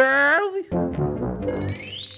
[0.00, 0.64] Salve!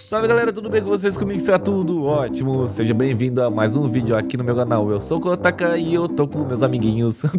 [0.09, 1.17] Salve galera, tudo bem com vocês?
[1.17, 2.65] Comigo está tudo ótimo.
[2.65, 4.89] Seja bem-vindo a mais um vídeo aqui no meu canal.
[4.89, 7.24] Eu sou o Kotaka e eu tô com meus amiguinhos.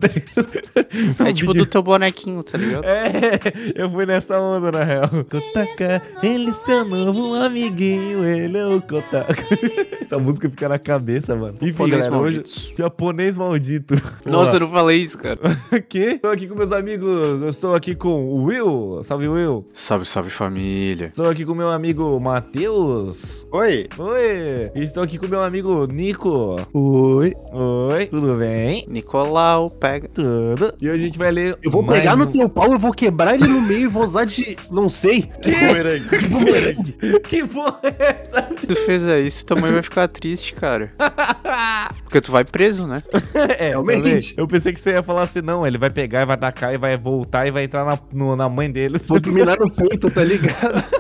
[1.20, 2.86] é tipo do teu bonequinho, tá ligado?
[2.86, 3.40] É,
[3.76, 5.10] eu fui nessa onda na real.
[5.30, 9.34] Kotaka, ele é seu novo amiguinho, ele é o Kotaka.
[10.02, 11.58] Essa música fica na cabeça, mano.
[11.62, 12.44] Enfim, galera, hoje...
[12.78, 13.96] Japonês maldito.
[14.26, 15.40] Nossa, eu não falei isso, cara.
[15.90, 16.00] que?
[16.00, 17.42] Estou aqui com meus amigos.
[17.42, 19.02] Eu estou aqui com o Will.
[19.04, 19.68] Salve, Will.
[19.74, 21.08] Salve, salve família.
[21.08, 23.48] Estou aqui com meu amigo Matheus.
[23.52, 23.88] Oi.
[23.98, 24.72] Oi.
[24.76, 26.56] E Estou aqui com meu amigo Nico.
[26.74, 27.34] Oi.
[27.52, 28.06] Oi.
[28.08, 28.86] Tudo bem?
[28.88, 30.08] Nicolau, pega.
[30.10, 30.74] Tudo.
[30.84, 31.58] E hoje a gente vai ler.
[31.64, 33.88] Eu vou mais pegar no um- teu pau, eu vou quebrar ele no meio e
[33.88, 34.58] vou usar de.
[34.70, 35.32] não sei.
[35.42, 36.28] Bumerangue.
[36.28, 37.20] Bumerangue.
[37.24, 38.50] Que porra é essa?
[38.60, 40.92] Se tu fizer isso, tua mãe vai ficar triste, cara.
[42.04, 43.02] Porque tu vai preso, né?
[43.58, 44.34] É, Realmente.
[44.36, 46.78] Eu pensei que você ia falar assim, não, ele vai pegar e vai atacar e
[46.78, 49.00] vai voltar e vai entrar na, no- na mãe dele.
[49.08, 50.84] Vou dominar no peito, tá ligado?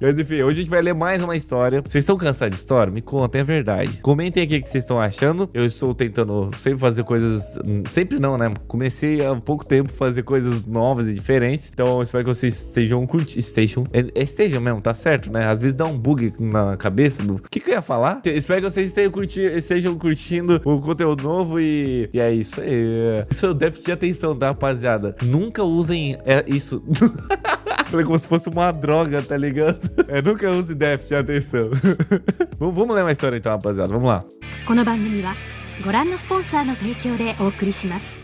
[0.00, 1.82] Mas enfim, hoje a gente vai ler mais uma história.
[1.84, 2.92] Vocês estão cansados de história?
[2.92, 3.98] Me contem a verdade.
[4.00, 5.50] Comentem aqui o que vocês estão achando.
[5.52, 7.58] Eu estou tentando sempre fazer coisas.
[7.66, 8.52] hum, Sempre não, né?
[8.67, 11.69] Comecei há pouco tempo a fazer coisas novas e diferentes.
[11.73, 13.39] Então eu espero que vocês estejam curtindo.
[13.39, 13.85] Estejam.
[13.91, 15.45] É, é estejam mesmo, tá certo, né?
[15.47, 17.35] Às vezes dá um bug na cabeça do.
[17.35, 18.21] O que, que eu ia falar?
[18.25, 19.41] Espero que vocês estejam, curti...
[19.41, 22.09] estejam curtindo o conteúdo novo e.
[22.13, 23.23] E é isso aí.
[23.29, 25.15] Isso é o déficit de atenção, tá, rapaziada?
[25.23, 26.83] Nunca usem é, isso.
[27.87, 29.79] Falei como se fosse uma droga, tá ligado?
[30.07, 31.69] É, nunca use déficit de atenção.
[32.57, 33.91] vamos, vamos ler uma história então, rapaziada.
[33.91, 34.25] Vamos lá.
[34.65, 35.35] この番組は
[35.83, 38.15] ご覧のスポンサーの提供でお送りします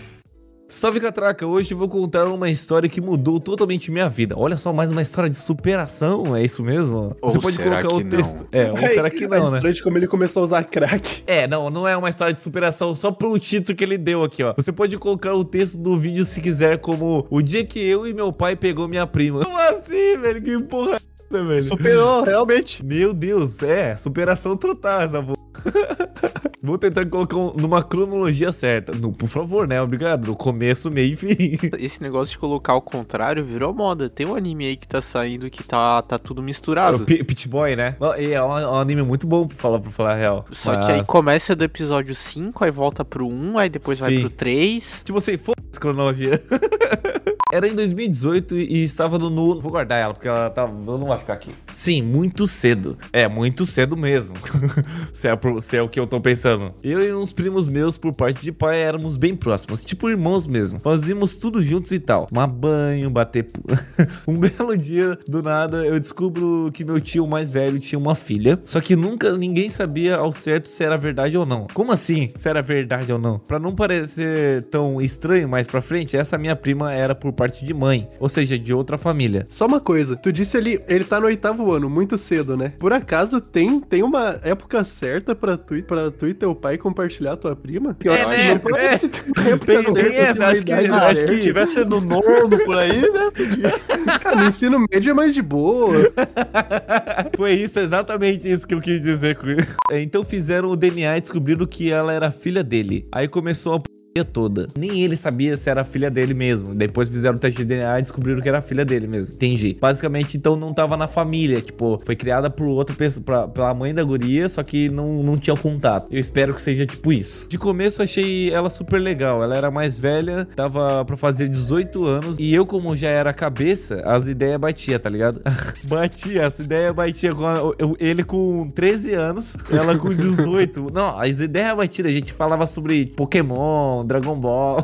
[0.67, 1.47] Salve Catraca!
[1.47, 4.35] Hoje eu vou contar uma história que mudou totalmente minha vida.
[4.37, 7.15] Olha só, mais uma história de superação, é isso mesmo?
[7.21, 8.47] Ou será que não?
[8.51, 9.57] É, ou será que não, é né?
[9.57, 11.23] estranho de como ele começou a usar crack.
[11.27, 14.43] É, não, não é uma história de superação só pelo título que ele deu aqui,
[14.43, 14.55] ó.
[14.57, 18.15] Você pode colocar o texto do vídeo se quiser, como o dia que eu e
[18.15, 19.45] meu pai pegou minha prima.
[19.45, 20.43] Como assim, velho?
[20.43, 21.63] Que porra é velho?
[21.63, 22.85] Superou, realmente.
[22.85, 25.35] Meu Deus, é, superação total essa porra.
[26.63, 28.93] Vou tentar colocar um- numa cronologia certa.
[28.97, 29.81] No- por favor, né?
[29.83, 30.27] Obrigado.
[30.27, 31.59] No começo, meio e fim.
[31.79, 34.09] Esse negócio de colocar ao contrário virou moda.
[34.09, 37.05] Tem um anime aí que tá saindo que tá, tá tudo O misturado.
[37.05, 37.97] Pi- Pit Boy, né?
[38.17, 40.47] É um, é um anime muito bom pra falar, pra falar a real.
[40.53, 44.11] Só que aí Mas, começa do episódio 5, aí volta pro 1, aí depois vai
[44.15, 44.21] Sim.
[44.21, 45.03] pro 3.
[45.05, 45.54] Tipo assim, foda-se
[45.85, 46.41] cronologia.
[47.53, 51.07] Era em 2018 e estava no, no- Vou guardar ela, porque ela, tá, ela não
[51.07, 51.53] vai ficar aqui.
[51.73, 52.99] Sim, muito cedo.
[53.13, 54.35] É, muito cedo mesmo.
[55.15, 56.73] se, é, se é o que eu tô pensando.
[56.83, 59.85] Eu e uns primos meus, por parte de pai, éramos bem próximos.
[59.85, 60.81] Tipo irmãos mesmo.
[60.81, 62.27] Fazíamos tudo juntos e tal.
[62.27, 63.47] Tomar banho, bater...
[64.27, 68.61] um belo dia, do nada, eu descubro que meu tio mais velho tinha uma filha.
[68.65, 71.69] Só que nunca ninguém sabia ao certo se era verdade ou não.
[71.73, 72.31] Como assim?
[72.35, 73.39] Se era verdade ou não?
[73.39, 77.75] Pra não parecer tão estranho mais pra frente, essa minha prima era por parte de
[77.75, 79.45] mãe, ou seja, de outra família.
[79.51, 82.73] Só uma coisa, tu disse ali, ele tá no oitavo ano, muito cedo, né?
[82.79, 86.79] Por acaso tem, tem uma época certa pra tu, e- pra tu e teu pai
[86.79, 87.97] compartilhar tua prima?
[87.99, 88.51] Que eu É, acho que né?
[88.55, 91.39] não parece ter uma época Tem- tem certa, essa, assim, uma acho que- acho que-
[91.41, 93.31] tivesse no nono por aí, né?
[93.35, 94.19] podia.
[94.21, 95.95] Cara, no ensino médio é mais de boa.
[97.37, 99.75] Foi isso, exatamente isso que eu quis dizer com isso.
[99.91, 103.09] Então fizeram o DNA e descobriram que ela era filha dele.
[103.11, 103.81] Aí começou a
[104.23, 104.69] toda.
[104.79, 106.75] Nem ele sabia se era filha dele mesmo.
[106.75, 109.33] Depois fizeram o teste de DNA e descobriram que era filha dele mesmo.
[109.35, 109.77] Entendi.
[109.81, 111.61] Basicamente, então não tava na família.
[111.61, 115.57] Tipo, foi criada por outra pessoa, pela mãe da guria, só que não, não tinha
[115.57, 116.07] contato.
[116.11, 117.49] Eu espero que seja tipo isso.
[117.49, 119.43] De começo, achei ela super legal.
[119.43, 122.39] Ela era mais velha, tava pra fazer 18 anos.
[122.39, 125.41] E eu, como já era cabeça, as ideias batia, tá ligado?
[125.85, 127.33] batia, as ideias batia.
[127.35, 130.91] Com a- eu- ele com 13 anos, ela com 18.
[130.93, 132.13] não, as ideias batidas.
[132.13, 134.83] A gente falava sobre Pokémon, Dragon Ball,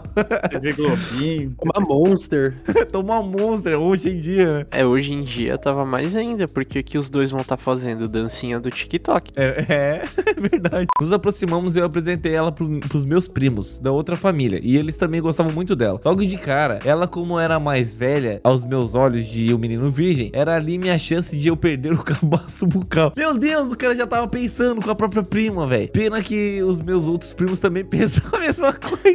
[0.50, 1.54] TV Globinho.
[1.62, 2.56] Uma Monster.
[2.90, 4.66] tomar Monster hoje em dia, né?
[4.70, 8.08] É, hoje em dia tava mais ainda, porque que os dois vão estar fazendo?
[8.08, 9.32] Dancinha do TikTok.
[9.36, 10.86] É, é, é verdade.
[11.00, 14.60] Nos aproximamos e eu apresentei ela pro, pros meus primos da outra família.
[14.62, 16.00] E eles também gostavam muito dela.
[16.04, 20.30] Logo de cara, ela, como era mais velha, aos meus olhos de um menino virgem,
[20.32, 23.12] era ali minha chance de eu perder o cabaço bucal.
[23.16, 25.88] Meu Deus, o cara já tava pensando com a própria prima, velho.
[25.88, 29.09] Pena que os meus outros primos também pensam a mesma coisa.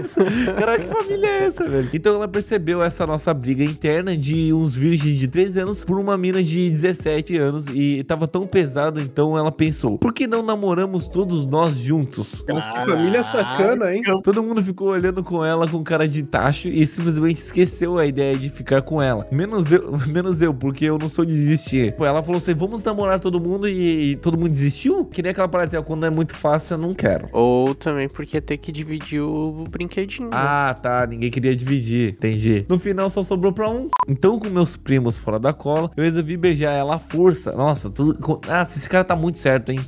[0.57, 1.89] Caraca, que família é essa, velho?
[1.93, 6.17] Então ela percebeu essa nossa briga interna de uns virgens de 13 anos por uma
[6.17, 11.07] mina de 17 anos e tava tão pesado, então ela pensou: por que não namoramos
[11.07, 12.43] todos nós juntos?
[12.47, 14.01] Nossa, que família sacana, hein?
[14.23, 18.35] Todo mundo ficou olhando com ela com cara de tacho e simplesmente esqueceu a ideia
[18.35, 19.27] de ficar com ela.
[19.31, 21.95] Menos eu, menos eu, porque eu não sou de desistir.
[21.95, 25.05] Pô, ela falou assim: vamos namorar todo mundo e, e todo mundo desistiu?
[25.05, 27.27] Que nem aquela parada assim, ó, quando é muito fácil, eu não quero.
[27.31, 30.31] Ou também porque ter que dividir o brinquedo brinquedinhos.
[30.31, 30.37] né?
[30.39, 31.05] Ah, tá.
[31.05, 32.13] Ninguém queria dividir.
[32.13, 32.65] Entendi.
[32.69, 33.89] No final só sobrou pra um.
[34.07, 37.51] Então, com meus primos fora da cola, eu resolvi beijar ela à força.
[37.51, 38.17] Nossa, tudo.
[38.47, 39.79] Nossa, esse cara tá muito certo, hein?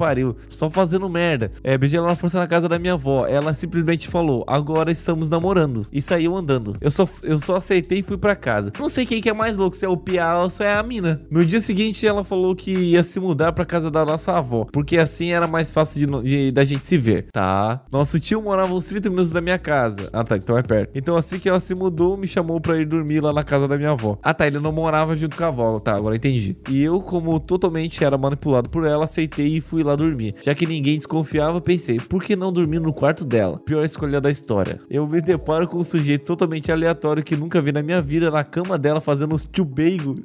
[0.00, 0.34] Pariu.
[0.48, 1.52] Só fazendo merda.
[1.62, 3.26] É, beijei ela à força na casa da minha avó.
[3.26, 5.86] Ela simplesmente falou: agora estamos namorando.
[5.92, 6.76] E saiu andando.
[6.80, 8.72] Eu só, eu só aceitei e fui pra casa.
[8.78, 10.82] Não sei quem que é mais louco, se é o Pia ou se é a
[10.82, 11.20] mina.
[11.30, 14.66] No dia seguinte, ela falou que ia se mudar pra casa da nossa avó.
[14.72, 17.82] Porque assim era mais fácil de, de- da gente se ver, tá?
[17.92, 20.08] Nosso tio morava uns 30 minutos da minha casa.
[20.12, 20.90] Ah, tá, então é perto.
[20.94, 23.76] Então assim que ela se mudou, me chamou pra ir dormir lá na casa da
[23.76, 24.18] minha avó.
[24.22, 25.78] Ah, tá, ele não morava junto com a avó.
[25.78, 26.56] Tá, agora entendi.
[26.70, 30.34] E eu, como totalmente era manipulado por ela, aceitei e fui lá dormir.
[30.42, 33.58] Já que ninguém desconfiava, pensei, por que não dormir no quarto dela?
[33.58, 34.80] Pior escolha da história.
[34.90, 38.42] Eu me deparo com um sujeito totalmente aleatório que nunca vi na minha vida na
[38.44, 40.16] cama dela fazendo uns tchubeigo.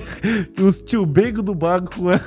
[0.60, 2.20] uns tchubeigo do bago com ela.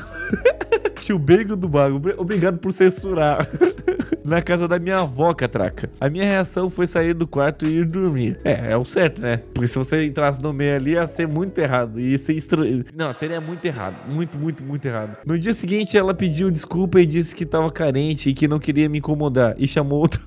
[1.02, 1.96] tchubeigo do bago.
[1.98, 3.48] Obri- Obrigado por censurar.
[4.24, 5.90] na casa da minha avó, catraca.
[6.00, 8.38] A minha reação foi sair do quarto e ir dormir.
[8.44, 9.38] É, é o certo, né?
[9.54, 12.00] Porque se você entrasse no meio ali, ia ser muito errado.
[12.00, 12.86] Ia ser estranho.
[12.96, 13.96] Não, seria muito errado.
[14.08, 15.18] Muito, muito, muito errado.
[15.26, 18.90] No dia seguinte, ela pediu desculpa e disse que tava carente e que não queria
[18.90, 19.56] me incomodar.
[19.58, 20.22] E chamou outra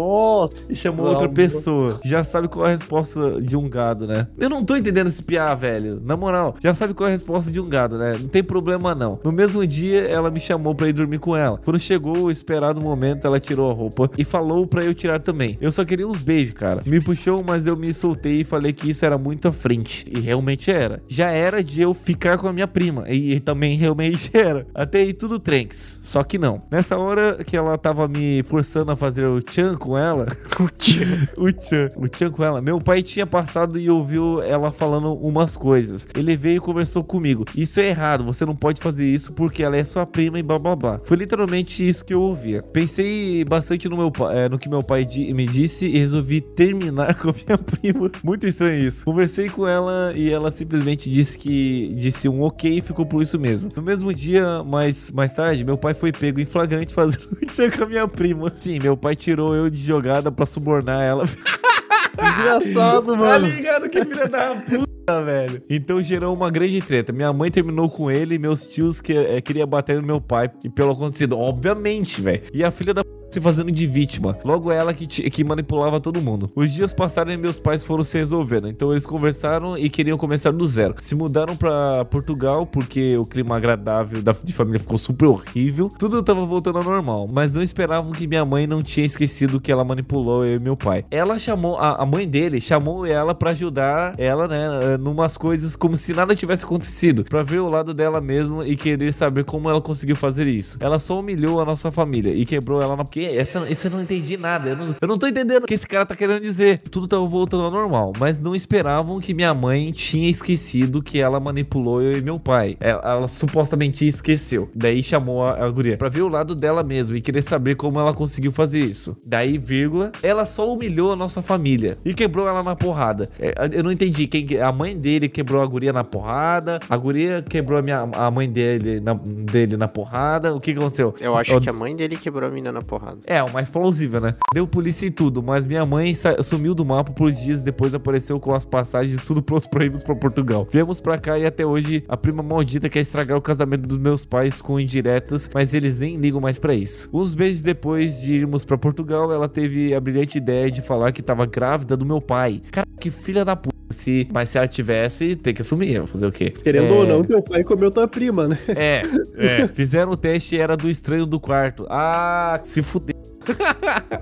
[0.00, 0.54] Nossa.
[0.68, 2.00] e chamou Não, outra pessoa.
[2.04, 4.26] Já sabe qual é a resposta de um gado, né?
[4.38, 6.00] Eu não tô entendendo esse piá, velho.
[6.04, 8.12] Na moral, já sabe qual é a resposta de um gado, né?
[8.18, 9.18] Não tem problema não.
[9.24, 11.58] No mesmo dia, ela me chamou pra ir dormir com ela.
[11.64, 15.58] Quando chegou o esperado momento, ela tirou a roupa e falou pra eu tirar também.
[15.60, 16.82] Eu só queria uns beijos, cara.
[16.86, 20.04] Me puxou, mas eu me soltei e falei que isso era muito à frente.
[20.10, 21.02] E realmente era.
[21.08, 23.04] Já era de eu ficar com a minha prima.
[23.10, 24.66] E também realmente era.
[24.74, 26.00] Até aí tudo tranks.
[26.02, 26.62] Só que não.
[26.70, 30.26] Nessa hora que ela tava me forçando a fazer o tchan com ela.
[30.60, 31.28] o tchan.
[31.36, 31.90] o tchan.
[31.96, 32.60] O tchan com ela.
[32.60, 36.06] Meu pai tinha passado e ouviu ela falando umas coisas.
[36.16, 37.44] Ele veio e conversou comigo.
[37.56, 38.24] Isso é errado.
[38.24, 41.00] Você não pode fazer isso porque ela é sua prima e blá blá blá.
[41.04, 42.62] Foi literalmente isso que eu ouvia.
[42.62, 47.30] Pensei bastante no, meu, eh, no que meu pai me disse e resolvi terminar com
[47.30, 48.10] a minha prima.
[48.22, 49.04] Muito estranho isso.
[49.04, 53.38] Conversei com ela e ela simplesmente disse que disse um ok e ficou por isso
[53.38, 53.70] mesmo.
[53.74, 57.84] No mesmo dia, mais, mais tarde, meu pai foi pego em flagrante fazendo tchan com
[57.84, 58.52] a minha prima.
[58.60, 61.24] Sim, meu pai tirou eu de jogada pra subornar ela.
[62.18, 63.46] Engraçado, Tá mano.
[63.46, 65.62] ligado que filha da puta, velho.
[65.70, 67.12] Então gerou uma grande treta.
[67.12, 70.50] Minha mãe terminou com ele e meus tios que, eh, queria bater no meu pai.
[70.64, 72.42] E pelo acontecido, obviamente, velho.
[72.52, 73.10] E a filha da p...
[73.30, 74.36] se fazendo de vítima.
[74.44, 76.50] Logo ela que, que manipulava todo mundo.
[76.54, 78.68] Os dias passaram e meus pais foram se resolvendo.
[78.68, 80.94] Então eles conversaram e queriam começar do zero.
[80.98, 85.90] Se mudaram pra Portugal porque o clima agradável da, de família ficou super horrível.
[85.98, 87.28] Tudo tava voltando ao normal.
[87.30, 90.76] Mas não esperavam que minha mãe não tinha esquecido que ela manipulou eu e meu
[90.76, 91.04] pai.
[91.10, 95.96] Ela chamou, a, a mãe dele chamou ela pra ajudar ela, né, numas coisas como
[95.96, 97.24] se nada tivesse acontecido.
[97.24, 100.78] Pra ver o lado dela mesmo e querer saber como ela conseguiu fazer isso.
[100.80, 103.04] Ela só humilhou a nossa família e quebrou ela na.
[103.20, 104.70] Porque essa, essa eu não entendi nada.
[104.70, 106.78] Eu não, eu não tô entendendo o que esse cara tá querendo dizer.
[106.90, 108.12] Tudo tava voltando ao normal.
[108.18, 112.76] Mas não esperavam que minha mãe tinha esquecido que ela manipulou eu e meu pai.
[112.80, 114.70] Ela, ela supostamente esqueceu.
[114.74, 118.00] Daí chamou a, a guria pra ver o lado dela mesmo e querer saber como
[118.00, 119.16] ela conseguiu fazer isso.
[119.24, 123.28] Daí, vírgula, ela só humilhou a nossa família e quebrou ela na porrada.
[123.38, 124.26] É, eu não entendi.
[124.26, 128.08] Quem, que- a mãe dele quebrou a guria na porrada, a guria quebrou a, minha,
[128.14, 130.54] a mãe dele na, dele na porrada.
[130.54, 131.14] O que que aconteceu?
[131.20, 133.09] Eu acho Eu- que a mãe dele quebrou a mina na porrada.
[133.26, 134.34] É, o mais plausível, né?
[134.54, 136.12] Deu polícia e tudo, mas minha mãe
[136.42, 140.14] sumiu do mapa por dias depois apareceu com as passagens tudo pronto pra irmos pra
[140.14, 140.66] Portugal.
[140.70, 144.24] Viemos pra cá e até hoje a prima maldita quer estragar o casamento dos meus
[144.24, 147.08] pais com indiretas, mas eles nem ligam mais pra isso.
[147.12, 151.22] Uns meses depois de irmos pra Portugal, ela teve a brilhante ideia de falar que
[151.22, 152.62] tava grávida do meu pai.
[152.70, 153.69] Cara, que filha da puta.
[153.90, 155.98] Se, mas se ela tivesse, tem que assumir.
[155.98, 156.50] Vou fazer o quê?
[156.50, 158.58] Querendo É, ou não, teu pai comeu tua prima, né?
[158.68, 159.02] É,
[159.36, 159.68] é.
[159.68, 161.86] Fizeram o teste e era do estranho do quarto.
[161.90, 163.19] Ah, se fuder.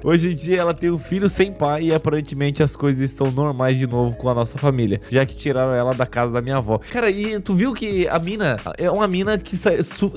[0.05, 3.77] Hoje em dia ela tem um filho sem pai e aparentemente as coisas estão normais
[3.77, 6.81] de novo com a nossa família, já que tiraram ela da casa da minha avó.
[6.91, 9.57] Cara, e tu viu que a mina é uma mina que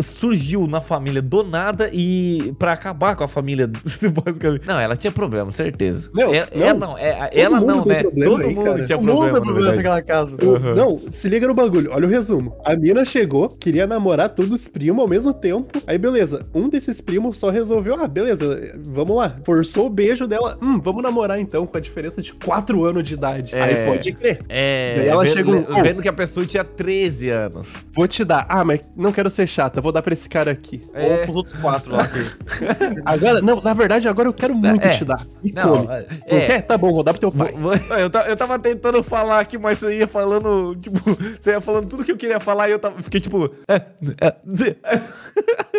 [0.01, 3.67] surgiu na família do nada e pra acabar com a família,
[4.23, 4.67] basicamente.
[4.67, 6.09] Não, ela tinha problema, certeza.
[6.13, 6.61] Não, ela, não.
[6.61, 8.03] ela não, é, Todo ela mundo não, né?
[8.03, 8.85] Todo aí, mundo cara.
[8.85, 9.13] tinha Todo problema.
[9.13, 10.37] mundo tem na problema naquela casa.
[10.41, 10.75] Uhum.
[10.75, 11.91] Não, se liga no bagulho.
[11.91, 12.55] Olha o resumo.
[12.63, 15.81] A mina chegou, queria namorar todos os primos ao mesmo tempo.
[15.87, 16.45] Aí, beleza.
[16.53, 19.35] Um desses primos só resolveu, ah, beleza, vamos lá.
[19.45, 20.57] Forçou o beijo dela.
[20.61, 23.55] Hum, vamos namorar então, com a diferença de 4 anos de idade.
[23.55, 23.61] É.
[23.61, 24.39] Aí pode crer.
[24.49, 27.85] É, Daí ela vendo, chegou, "Oh." vendo que a pessoa tinha 13 anos.
[27.93, 28.45] Vou te dar.
[28.49, 30.81] Ah, mas não quero ser chata, vou dar pra esse cara aqui.
[30.93, 31.05] É.
[31.05, 32.09] Ou pros outros quatro lá.
[33.05, 34.97] agora, não, na verdade, agora eu quero muito É.
[34.97, 35.25] te dar.
[35.43, 35.87] Me Não, come.
[35.93, 36.45] é- Não é.
[36.47, 36.61] quer?
[36.61, 37.53] Tá bom, vou dar pro teu pai.
[37.53, 40.99] Eu, eu tava tentando falar aqui, mas você ia falando, tipo,
[41.41, 43.51] você ia falando tudo que eu queria falar e eu tava, fiquei tipo.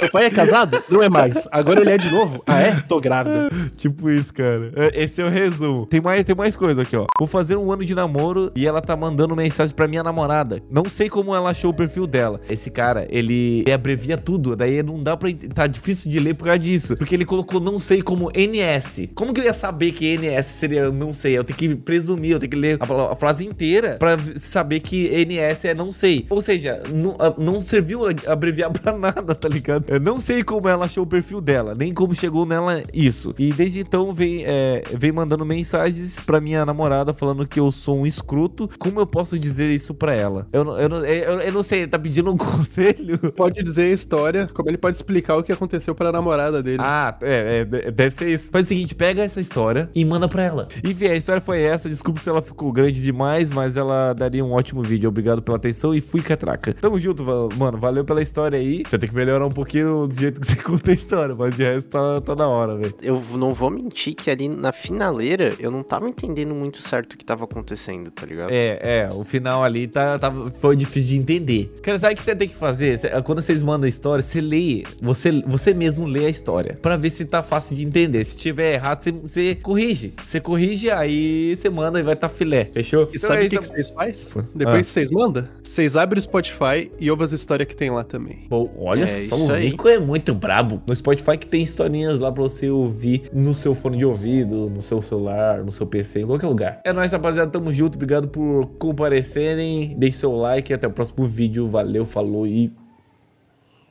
[0.00, 0.82] Meu pai é casado?
[0.88, 1.46] Não é mais.
[1.50, 2.42] Agora ele é de novo?
[2.46, 2.80] Ah, é?
[2.88, 3.48] Tô grávida.
[3.76, 4.72] Tipo isso, cara.
[4.76, 5.86] É, Esse é o resumo.
[5.86, 7.06] Tem mais, tem mais coisa aqui, ó.
[7.18, 10.62] Vou fazer um ano de namoro e ela tá mandando mensagem pra minha namorada.
[10.70, 12.40] Não sei como ela achou o perfil dela.
[12.48, 14.54] Esse cara, ele abrevia tudo.
[14.56, 15.28] Daí não dá pra.
[15.54, 16.96] Tá difícil de ler por causa disso.
[16.96, 19.08] Porque ele colocou não sei como NS.
[19.14, 21.36] Como que eu ia saber que NS seria não sei?
[21.38, 25.08] Eu tenho que presumir, eu tenho que ler a, a frase inteira pra saber que
[25.24, 26.26] NS é não sei.
[26.30, 29.84] Ou seja, não, a- não serviu abreviar pra nada, tá ligado?
[29.88, 33.34] Eu não sei como ela achou o perfil dela, nem como chegou nela isso.
[33.38, 38.00] E desde então vem, é, vem mandando mensagens pra minha namorada falando que eu sou
[38.00, 38.68] um escroto.
[38.78, 40.46] Como eu posso dizer isso pra ela?
[40.52, 43.18] Eu, não- eu, não- eu, eu não sei, ele tá pedindo um conselho.
[43.34, 46.82] Pode dizer a história, como ele pode explicar o que aconteceu pra namorada dele.
[46.82, 48.50] Ah, é, é, deve ser isso.
[48.50, 50.68] Faz o seguinte, pega essa história e manda pra ela.
[50.84, 51.88] Enfim, a história foi essa.
[51.88, 55.08] Desculpa se ela ficou grande demais, mas ela daria um ótimo vídeo.
[55.08, 56.74] Obrigado pela atenção e fui catraca.
[56.74, 57.24] Tamo junto,
[57.56, 57.78] mano.
[57.78, 58.82] Valeu pela história aí.
[58.86, 61.62] Você tem que melhorar um pouquinho do jeito que você conta a história, mas de
[61.62, 62.94] resto tá, tá da hora, velho.
[63.02, 67.16] Eu não vou mentir que ali na finaleira eu não tava entendendo muito certo o
[67.18, 68.50] que tava acontecendo, tá ligado?
[68.50, 71.72] É, é, o final ali tá, tá- foi difícil de entender.
[71.82, 72.98] Cara, sabe o que você tem que fazer?
[72.98, 76.96] Cê- Quando vocês mandam a história, você lê, você, você mesmo lê a história, Pra
[76.96, 78.24] ver se tá fácil de entender.
[78.24, 80.14] Se tiver errado, você- você corrige.
[80.24, 83.02] Você corrige, aí você manda e vai tá filé, fechou?
[83.12, 83.62] E Então sabe é o que, isso.
[83.72, 84.42] que vocês fazem?
[84.42, 84.44] Ah.
[84.54, 88.04] Depois que vocês mandam, vocês abrem o Spotify e ouvem as histórias que tem lá
[88.04, 88.46] também.
[88.48, 89.67] Pô, olha É só, isso aí.
[89.70, 90.82] Nico é muito brabo.
[90.86, 94.80] No Spotify que tem historinhas lá pra você ouvir no seu fone de ouvido, no
[94.80, 96.80] seu celular, no seu PC, em qualquer lugar.
[96.84, 97.50] É nóis, rapaziada.
[97.50, 97.96] Tamo junto.
[97.96, 99.94] Obrigado por comparecerem.
[99.98, 101.66] Deixe seu like e até o próximo vídeo.
[101.66, 102.72] Valeu, falou e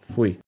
[0.02, 0.36] fui.